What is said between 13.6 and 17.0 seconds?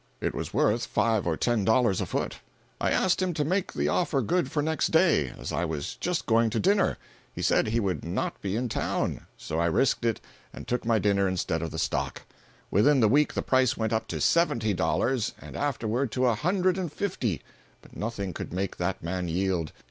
went up to seventy dollars and afterward to a hundred and